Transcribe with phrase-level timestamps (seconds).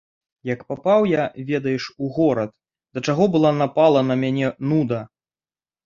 [0.51, 2.51] Як папаў я, ведаеш, у горад,
[2.97, 4.99] да чаго была напала на мяне нуда.